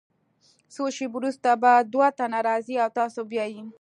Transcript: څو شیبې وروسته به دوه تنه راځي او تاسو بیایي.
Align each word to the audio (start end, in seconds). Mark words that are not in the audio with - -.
څو 0.73 0.83
شیبې 0.95 1.15
وروسته 1.17 1.49
به 1.61 1.71
دوه 1.93 2.07
تنه 2.19 2.39
راځي 2.47 2.75
او 2.83 2.89
تاسو 2.99 3.19
بیایي. 3.29 3.61